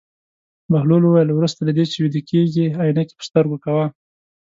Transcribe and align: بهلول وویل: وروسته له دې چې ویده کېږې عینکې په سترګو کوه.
بهلول 0.71 1.03
وویل: 1.05 1.29
وروسته 1.33 1.59
له 1.67 1.71
دې 1.77 1.85
چې 1.91 1.97
ویده 2.03 2.21
کېږې 2.29 2.65
عینکې 2.79 3.15
په 3.17 3.23
سترګو 3.29 3.57
کوه. 3.65 3.85